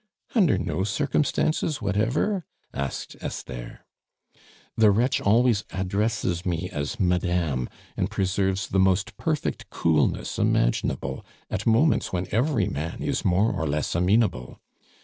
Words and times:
"Under 0.33 0.57
no 0.57 0.83
circumstances 0.83 1.79
whatever?" 1.79 2.43
asked 2.73 3.15
Esther. 3.21 3.85
"The 4.75 4.89
wretch 4.89 5.21
always 5.21 5.63
addresses 5.69 6.43
me 6.43 6.71
as 6.71 6.99
Madame, 6.99 7.69
and 7.95 8.09
preserves 8.09 8.69
the 8.69 8.79
most 8.79 9.15
perfect 9.17 9.69
coolness 9.69 10.39
imaginable 10.39 11.23
at 11.51 11.67
moments 11.67 12.11
when 12.11 12.25
every 12.31 12.65
man 12.65 13.03
is 13.03 13.23
more 13.23 13.51
or 13.51 13.67
less 13.67 13.93
amenable. 13.93 14.59